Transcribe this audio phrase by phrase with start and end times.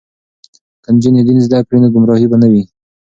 [0.83, 2.63] که نجونې دین زده کړي نو ګمراهي به نه وي.